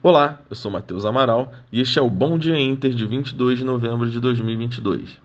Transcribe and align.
Olá, 0.00 0.38
eu 0.48 0.54
sou 0.54 0.70
Matheus 0.70 1.04
Amaral 1.04 1.52
e 1.72 1.80
este 1.80 1.98
é 1.98 2.02
o 2.02 2.08
Bom 2.08 2.38
Dia 2.38 2.56
Inter 2.56 2.94
de 2.94 3.04
22 3.04 3.58
de 3.58 3.64
novembro 3.64 4.08
de 4.08 4.20
2022. 4.20 5.18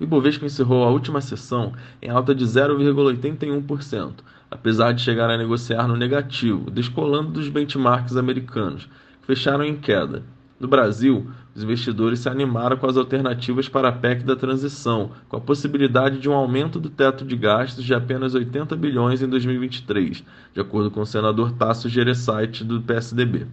O 0.00 0.02
Ibovespa 0.02 0.44
encerrou 0.44 0.82
a 0.82 0.90
última 0.90 1.20
sessão 1.20 1.72
em 2.02 2.10
alta 2.10 2.34
de 2.34 2.44
0,81%, 2.44 4.14
apesar 4.50 4.90
de 4.90 5.02
chegar 5.02 5.30
a 5.30 5.38
negociar 5.38 5.86
no 5.86 5.96
negativo, 5.96 6.68
descolando 6.68 7.30
dos 7.30 7.48
benchmarks 7.48 8.16
americanos, 8.16 8.88
que 9.20 9.26
fecharam 9.28 9.62
em 9.62 9.76
queda. 9.76 10.24
No 10.60 10.68
Brasil, 10.68 11.26
os 11.54 11.62
investidores 11.62 12.20
se 12.20 12.28
animaram 12.28 12.76
com 12.76 12.86
as 12.86 12.98
alternativas 12.98 13.66
para 13.66 13.88
a 13.88 13.92
PEC 13.92 14.22
da 14.24 14.36
transição, 14.36 15.12
com 15.26 15.38
a 15.38 15.40
possibilidade 15.40 16.18
de 16.18 16.28
um 16.28 16.34
aumento 16.34 16.78
do 16.78 16.90
teto 16.90 17.24
de 17.24 17.34
gastos 17.34 17.82
de 17.82 17.94
apenas 17.94 18.34
80 18.34 18.76
bilhões 18.76 19.22
em 19.22 19.26
2023, 19.26 20.22
de 20.52 20.60
acordo 20.60 20.90
com 20.90 21.00
o 21.00 21.06
senador 21.06 21.52
Tasso 21.52 21.88
Gereissati 21.88 22.62
do 22.62 22.78
PSDB. 22.82 23.46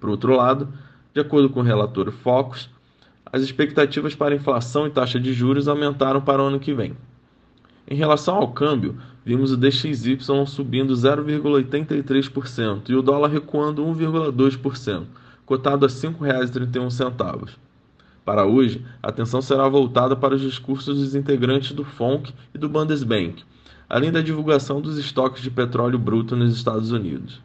Por 0.00 0.08
outro 0.08 0.34
lado, 0.34 0.72
de 1.12 1.20
acordo 1.20 1.50
com 1.50 1.60
o 1.60 1.62
relator 1.62 2.10
Focus, 2.10 2.70
as 3.30 3.42
expectativas 3.42 4.14
para 4.14 4.34
inflação 4.34 4.86
e 4.86 4.90
taxa 4.90 5.20
de 5.20 5.34
juros 5.34 5.68
aumentaram 5.68 6.22
para 6.22 6.42
o 6.42 6.46
ano 6.46 6.58
que 6.58 6.72
vem. 6.72 6.96
Em 7.86 7.94
relação 7.94 8.36
ao 8.36 8.48
câmbio, 8.48 8.96
vimos 9.22 9.52
o 9.52 9.56
DXY 9.56 10.18
subindo 10.46 10.94
0,83% 10.94 12.88
e 12.88 12.94
o 12.94 13.02
dólar 13.02 13.28
recuando 13.28 13.84
1,2%, 13.84 15.04
cotado 15.52 15.84
a 15.84 15.88
R$ 15.88 15.94
5,31. 15.94 17.50
Para 18.24 18.46
hoje, 18.46 18.82
a 19.02 19.10
atenção 19.10 19.42
será 19.42 19.68
voltada 19.68 20.16
para 20.16 20.34
os 20.34 20.40
discursos 20.40 20.98
dos 20.98 21.14
integrantes 21.14 21.72
do 21.72 21.84
FONC 21.84 22.32
e 22.54 22.58
do 22.58 22.70
Bundesbank, 22.70 23.44
além 23.86 24.10
da 24.10 24.22
divulgação 24.22 24.80
dos 24.80 24.96
estoques 24.96 25.42
de 25.42 25.50
petróleo 25.50 25.98
bruto 25.98 26.34
nos 26.34 26.56
Estados 26.56 26.90
Unidos. 26.90 27.42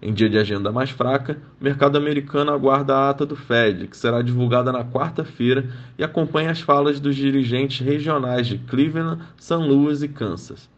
Em 0.00 0.14
dia 0.14 0.30
de 0.30 0.38
agenda 0.38 0.70
mais 0.70 0.90
fraca, 0.90 1.36
o 1.60 1.64
mercado 1.64 1.98
americano 1.98 2.52
aguarda 2.52 2.94
a 2.94 3.10
ata 3.10 3.26
do 3.26 3.34
Fed, 3.34 3.88
que 3.88 3.96
será 3.96 4.22
divulgada 4.22 4.70
na 4.70 4.84
quarta-feira 4.84 5.68
e 5.98 6.04
acompanha 6.04 6.52
as 6.52 6.60
falas 6.60 7.00
dos 7.00 7.16
dirigentes 7.16 7.84
regionais 7.84 8.46
de 8.46 8.56
Cleveland, 8.56 9.20
St. 9.36 9.56
Louis 9.56 10.00
e 10.04 10.08
Kansas. 10.08 10.70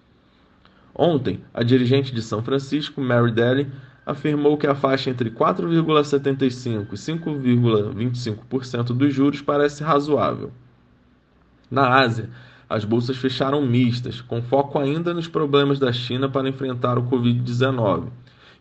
Ontem, 0.94 1.42
a 1.52 1.62
dirigente 1.62 2.14
de 2.14 2.22
São 2.22 2.42
Francisco, 2.42 3.02
Mary 3.02 3.32
Daly, 3.32 3.70
afirmou 4.04 4.56
que 4.56 4.66
a 4.66 4.74
faixa 4.74 5.10
entre 5.10 5.30
4,75% 5.30 6.88
e 6.92 6.96
5,25% 6.96 8.86
dos 8.88 9.14
juros 9.14 9.40
parece 9.40 9.82
razoável. 9.82 10.50
Na 11.70 12.00
Ásia, 12.00 12.28
as 12.68 12.84
bolsas 12.84 13.16
fecharam 13.16 13.64
mistas, 13.64 14.20
com 14.20 14.42
foco 14.42 14.78
ainda 14.78 15.14
nos 15.14 15.28
problemas 15.28 15.78
da 15.78 15.92
China 15.92 16.28
para 16.28 16.48
enfrentar 16.48 16.98
o 16.98 17.04
Covid-19 17.04 18.08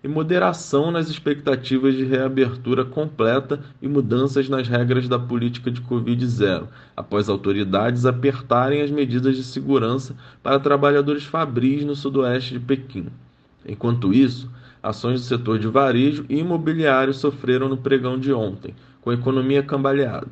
e 0.03 0.07
moderação 0.07 0.89
nas 0.89 1.09
expectativas 1.09 1.95
de 1.95 2.03
reabertura 2.03 2.83
completa 2.83 3.59
e 3.81 3.87
mudanças 3.87 4.49
nas 4.49 4.67
regras 4.67 5.07
da 5.07 5.19
política 5.19 5.69
de 5.69 5.81
Covid-0, 5.81 6.67
após 6.97 7.29
autoridades 7.29 8.05
apertarem 8.05 8.81
as 8.81 8.89
medidas 8.89 9.35
de 9.35 9.43
segurança 9.43 10.15
para 10.41 10.59
trabalhadores 10.59 11.23
fabris 11.23 11.85
no 11.85 11.95
sudoeste 11.95 12.53
de 12.53 12.59
Pequim. 12.59 13.07
Enquanto 13.65 14.11
isso, 14.11 14.49
ações 14.81 15.21
do 15.21 15.25
setor 15.27 15.59
de 15.59 15.67
varejo 15.67 16.25
e 16.29 16.39
imobiliário 16.39 17.13
sofreram 17.13 17.69
no 17.69 17.77
pregão 17.77 18.19
de 18.19 18.33
ontem, 18.33 18.73
com 19.01 19.09
a 19.09 19.13
economia 19.13 19.63
cambaleada. 19.63 20.27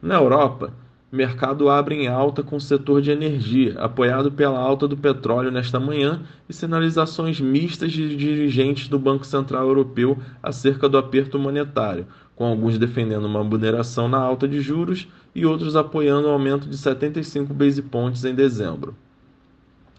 Na 0.00 0.16
Europa, 0.16 0.72
mercado 1.12 1.68
abre 1.68 1.94
em 1.94 2.08
alta 2.08 2.42
com 2.42 2.56
o 2.56 2.60
setor 2.60 3.02
de 3.02 3.10
energia, 3.10 3.78
apoiado 3.78 4.32
pela 4.32 4.58
alta 4.58 4.88
do 4.88 4.96
petróleo 4.96 5.50
nesta 5.50 5.78
manhã 5.78 6.22
e 6.48 6.52
sinalizações 6.54 7.38
mistas 7.38 7.92
de 7.92 8.16
dirigentes 8.16 8.88
do 8.88 8.98
Banco 8.98 9.26
Central 9.26 9.68
Europeu 9.68 10.18
acerca 10.42 10.88
do 10.88 10.96
aperto 10.96 11.38
monetário, 11.38 12.06
com 12.34 12.46
alguns 12.46 12.78
defendendo 12.78 13.26
uma 13.26 13.44
moderação 13.44 14.08
na 14.08 14.18
alta 14.18 14.48
de 14.48 14.60
juros 14.60 15.06
e 15.34 15.44
outros 15.44 15.76
apoiando 15.76 16.28
o 16.28 16.30
aumento 16.30 16.66
de 16.68 16.76
75 16.78 17.52
base 17.52 17.82
points 17.82 18.24
em 18.24 18.34
dezembro. 18.34 18.96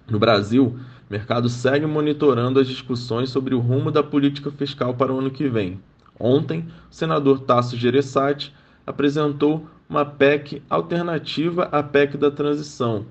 No 0.10 0.18
Brasil, 0.20 0.76
mercado 1.14 1.48
segue 1.48 1.86
monitorando 1.86 2.60
as 2.60 2.68
discussões 2.68 3.30
sobre 3.30 3.54
o 3.54 3.60
rumo 3.60 3.92
da 3.92 4.02
política 4.02 4.50
fiscal 4.50 4.96
para 4.96 5.14
o 5.14 5.20
ano 5.20 5.30
que 5.30 5.48
vem. 5.48 5.80
Ontem, 6.20 6.66
o 6.90 6.94
senador 6.94 7.42
Tasso 7.42 7.78
Gereissati 7.78 8.52
apresentou 8.86 9.68
uma 9.88 10.04
PEC 10.04 10.64
alternativa 10.68 11.66
à 11.66 11.84
PEC 11.84 12.18
da 12.18 12.32
transição, 12.32 13.06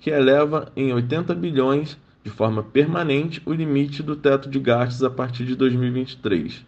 que 0.00 0.10
eleva 0.10 0.72
em 0.74 0.92
80 0.92 1.32
bilhões 1.36 1.96
de 2.24 2.30
forma 2.30 2.60
permanente 2.60 3.40
o 3.46 3.52
limite 3.52 4.02
do 4.02 4.16
teto 4.16 4.50
de 4.50 4.58
gastos 4.58 5.04
a 5.04 5.10
partir 5.10 5.44
de 5.44 5.54
2023. 5.54 6.66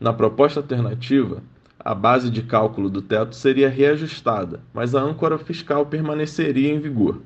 Na 0.00 0.14
proposta 0.14 0.60
alternativa, 0.60 1.42
a 1.78 1.94
base 1.94 2.30
de 2.30 2.40
cálculo 2.42 2.88
do 2.88 3.02
teto 3.02 3.36
seria 3.36 3.68
reajustada, 3.68 4.60
mas 4.72 4.94
a 4.94 5.02
âncora 5.02 5.36
fiscal 5.36 5.84
permaneceria 5.84 6.72
em 6.72 6.80
vigor. 6.80 7.20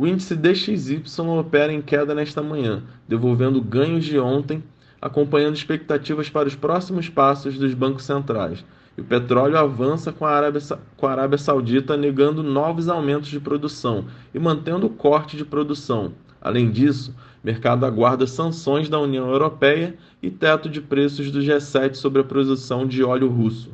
O 0.00 0.06
índice 0.06 0.34
DXY 0.34 1.02
opera 1.38 1.70
em 1.70 1.82
queda 1.82 2.14
nesta 2.14 2.42
manhã, 2.42 2.82
devolvendo 3.06 3.60
ganhos 3.60 4.02
de 4.02 4.18
ontem, 4.18 4.64
acompanhando 4.98 5.56
expectativas 5.56 6.30
para 6.30 6.48
os 6.48 6.54
próximos 6.54 7.10
passos 7.10 7.58
dos 7.58 7.74
bancos 7.74 8.04
centrais, 8.04 8.64
e 8.96 9.02
o 9.02 9.04
petróleo 9.04 9.58
avança 9.58 10.10
com 10.10 10.24
a, 10.24 10.30
Arábia, 10.30 10.62
com 10.96 11.06
a 11.06 11.12
Arábia 11.12 11.36
Saudita 11.36 11.98
negando 11.98 12.42
novos 12.42 12.88
aumentos 12.88 13.28
de 13.28 13.38
produção 13.38 14.06
e 14.32 14.38
mantendo 14.38 14.86
o 14.86 14.90
corte 14.90 15.36
de 15.36 15.44
produção. 15.44 16.14
Além 16.40 16.70
disso, 16.70 17.14
o 17.44 17.46
mercado 17.46 17.84
aguarda 17.84 18.26
sanções 18.26 18.88
da 18.88 18.98
União 18.98 19.28
Europeia 19.28 19.94
e 20.22 20.30
teto 20.30 20.70
de 20.70 20.80
preços 20.80 21.30
do 21.30 21.40
G7 21.40 21.92
sobre 21.92 22.22
a 22.22 22.24
produção 22.24 22.86
de 22.86 23.04
óleo 23.04 23.28
russo. 23.28 23.70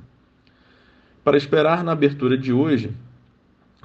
Para 1.22 1.36
esperar 1.36 1.84
na 1.84 1.92
abertura 1.92 2.36
de 2.36 2.52
hoje, 2.52 2.90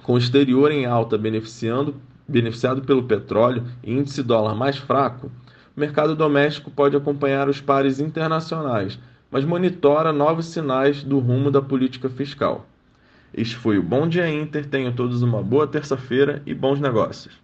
com 0.02 0.14
o 0.14 0.18
exterior 0.18 0.72
em 0.72 0.88
alta 0.88 1.20
beneficiando, 1.20 2.02
beneficiado 2.32 2.82
pelo 2.82 3.04
petróleo 3.04 3.64
e 3.84 3.92
índice 3.92 4.24
dólar 4.24 4.56
mais 4.56 4.78
fraco, 4.78 5.32
o 5.76 5.80
mercado 5.80 6.16
doméstico 6.16 6.72
pode 6.72 6.96
acompanhar 6.96 7.48
os 7.48 7.62
pares 7.62 8.00
internacionais, 8.00 8.98
mas 9.30 9.46
monitora 9.46 10.12
novos 10.12 10.48
sinais 10.48 11.04
do 11.04 11.20
rumo 11.20 11.52
da 11.52 11.62
política 11.62 12.10
fiscal. 12.10 12.66
Este 13.34 13.56
foi 13.56 13.78
o 13.78 13.84
Bom 13.84 14.08
Dia 14.08 14.30
Inter. 14.30 14.66
Tenham 14.66 14.92
todos 14.92 15.22
uma 15.22 15.42
boa 15.42 15.66
terça-feira 15.66 16.42
e 16.46 16.54
bons 16.54 16.82
negócios. 16.82 17.41